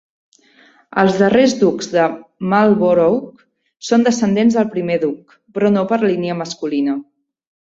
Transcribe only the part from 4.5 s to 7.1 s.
del primer Duc, però no per línia masculina.